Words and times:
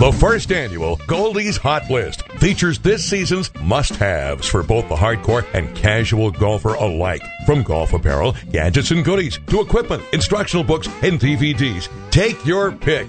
The 0.00 0.12
first 0.12 0.50
annual 0.50 0.96
Goldie's 1.06 1.58
Hot 1.58 1.90
List 1.90 2.22
features 2.38 2.78
this 2.78 3.04
season's 3.04 3.54
must 3.56 3.96
haves 3.96 4.48
for 4.48 4.62
both 4.62 4.88
the 4.88 4.94
hardcore 4.94 5.44
and 5.52 5.76
casual 5.76 6.30
golfer 6.30 6.72
alike. 6.72 7.20
From 7.44 7.62
golf 7.62 7.92
apparel, 7.92 8.34
gadgets, 8.50 8.92
and 8.92 9.04
goodies 9.04 9.38
to 9.48 9.60
equipment, 9.60 10.02
instructional 10.14 10.64
books, 10.64 10.86
and 11.02 11.20
DVDs. 11.20 11.90
Take 12.10 12.46
your 12.46 12.72
pick. 12.72 13.08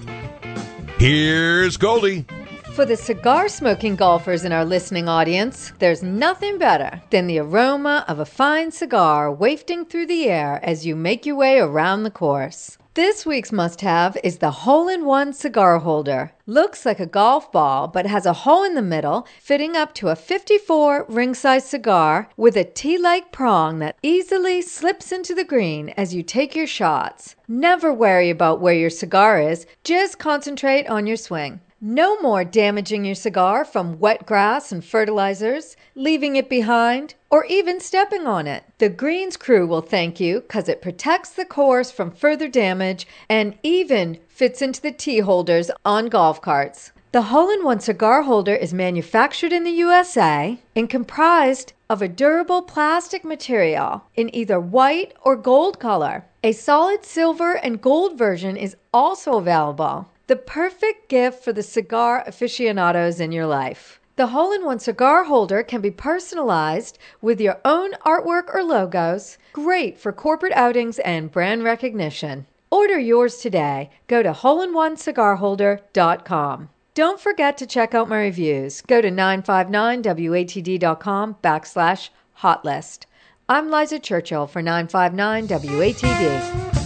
Here's 0.97 1.77
Goldie. 1.77 2.25
For 2.73 2.83
the 2.83 2.97
cigar 2.97 3.47
smoking 3.47 3.95
golfers 3.95 4.43
in 4.43 4.51
our 4.51 4.65
listening 4.65 5.07
audience, 5.07 5.71
there's 5.79 6.03
nothing 6.03 6.57
better 6.57 7.01
than 7.09 7.25
the 7.25 7.39
aroma 7.39 8.03
of 8.09 8.19
a 8.19 8.25
fine 8.25 8.69
cigar 8.69 9.31
wafting 9.31 9.85
through 9.85 10.07
the 10.07 10.27
air 10.27 10.59
as 10.61 10.85
you 10.85 10.97
make 10.97 11.25
your 11.25 11.37
way 11.37 11.57
around 11.57 12.03
the 12.03 12.11
course. 12.11 12.77
This 12.93 13.25
week's 13.25 13.53
must 13.53 13.79
have 13.79 14.17
is 14.21 14.39
the 14.39 14.51
hole 14.51 14.89
in 14.89 15.05
one 15.05 15.31
cigar 15.31 15.79
holder. 15.79 16.33
Looks 16.47 16.85
like 16.85 16.99
a 16.99 17.05
golf 17.05 17.51
ball, 17.51 17.87
but 17.87 18.05
has 18.05 18.25
a 18.25 18.33
hole 18.33 18.63
in 18.63 18.73
the 18.73 18.81
middle, 18.81 19.27
fitting 19.39 19.75
up 19.75 19.93
to 19.95 20.09
a 20.09 20.15
54 20.15 21.05
ring 21.07 21.35
size 21.35 21.65
cigar 21.65 22.29
with 22.35 22.57
a 22.57 22.63
T 22.63 22.97
like 22.97 23.31
prong 23.31 23.79
that 23.79 23.95
easily 24.01 24.61
slips 24.61 25.11
into 25.11 25.35
the 25.35 25.43
green 25.43 25.89
as 25.89 26.15
you 26.15 26.23
take 26.23 26.55
your 26.55 26.67
shots. 26.67 27.35
Never 27.47 27.93
worry 27.93 28.29
about 28.29 28.59
where 28.59 28.73
your 28.73 28.89
cigar 28.89 29.39
is, 29.39 29.67
just 29.83 30.17
concentrate 30.17 30.87
on 30.87 31.05
your 31.05 31.17
swing. 31.17 31.59
No 31.83 32.21
more 32.21 32.43
damaging 32.43 33.05
your 33.05 33.15
cigar 33.15 33.65
from 33.65 33.97
wet 33.97 34.27
grass 34.27 34.71
and 34.71 34.85
fertilizers, 34.85 35.75
leaving 35.95 36.35
it 36.35 36.47
behind, 36.47 37.15
or 37.31 37.43
even 37.45 37.79
stepping 37.79 38.27
on 38.27 38.45
it. 38.45 38.63
The 38.77 38.87
Greens 38.87 39.35
crew 39.35 39.65
will 39.65 39.81
thank 39.81 40.19
you 40.19 40.41
because 40.41 40.69
it 40.69 40.83
protects 40.83 41.31
the 41.31 41.43
course 41.43 41.89
from 41.89 42.11
further 42.11 42.47
damage 42.47 43.07
and 43.27 43.57
even 43.63 44.19
fits 44.41 44.59
into 44.59 44.81
the 44.81 44.91
tee 44.91 45.19
holders 45.19 45.69
on 45.85 46.07
golf 46.07 46.41
carts. 46.41 46.91
The 47.11 47.29
hole 47.29 47.51
in 47.51 47.63
one 47.63 47.79
cigar 47.79 48.23
holder 48.23 48.55
is 48.55 48.73
manufactured 48.73 49.53
in 49.53 49.63
the 49.63 49.77
USA 49.85 50.57
and 50.75 50.89
comprised 50.89 51.73
of 51.91 52.01
a 52.01 52.07
durable 52.07 52.63
plastic 52.63 53.23
material 53.23 54.03
in 54.15 54.35
either 54.35 54.59
white 54.59 55.13
or 55.21 55.35
gold 55.35 55.79
color. 55.79 56.25
A 56.43 56.53
solid 56.53 57.05
silver 57.05 57.53
and 57.53 57.83
gold 57.83 58.17
version 58.17 58.57
is 58.57 58.75
also 58.91 59.33
available 59.33 60.09
the 60.25 60.35
perfect 60.35 61.07
gift 61.07 61.43
for 61.43 61.53
the 61.53 61.61
cigar 61.61 62.23
aficionados 62.25 63.19
in 63.19 63.31
your 63.31 63.45
life. 63.45 63.99
The 64.15 64.27
hole 64.27 64.53
in 64.53 64.65
one 64.65 64.79
cigar 64.79 65.25
holder 65.25 65.61
can 65.61 65.81
be 65.81 65.91
personalized 65.91 66.97
with 67.21 67.39
your 67.39 67.59
own 67.63 67.91
artwork 68.03 68.55
or 68.55 68.63
logos, 68.63 69.37
great 69.53 69.99
for 69.99 70.11
corporate 70.11 70.53
outings 70.53 70.97
and 70.97 71.31
brand 71.31 71.63
recognition. 71.63 72.47
Order 72.71 72.97
yours 72.97 73.37
today. 73.37 73.91
Go 74.07 74.23
to 74.23 74.31
holeinoneCigarHolder.com. 74.31 76.69
Don't 76.93 77.19
forget 77.19 77.57
to 77.57 77.65
check 77.65 77.93
out 77.93 78.07
my 78.09 78.21
reviews. 78.21 78.81
Go 78.81 79.01
to 79.01 79.09
959watd.com 79.09 81.35
backslash 81.43 82.09
hotlist. 82.39 83.05
I'm 83.49 83.69
Liza 83.69 83.99
Churchill 83.99 84.47
for 84.47 84.61
959 84.61 85.47
WATD. 85.47 86.80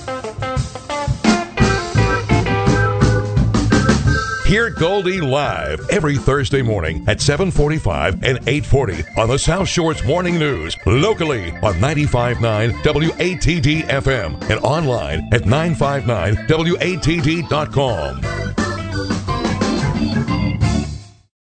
Hear 4.55 4.69
Goldie 4.69 5.19
live 5.19 5.85
every 5.89 6.15
Thursday 6.15 6.61
morning 6.61 7.03
at 7.09 7.19
745 7.19 8.23
and 8.23 8.37
840 8.47 9.03
on 9.17 9.27
the 9.27 9.37
South 9.37 9.67
Shore's 9.67 10.01
Morning 10.05 10.39
News, 10.39 10.77
locally 10.85 11.51
on 11.57 11.73
95.9 11.73 12.71
WATD 12.81 13.83
FM 13.83 14.41
and 14.49 14.63
online 14.63 15.27
at 15.33 15.41
959watd.com. 15.41 18.34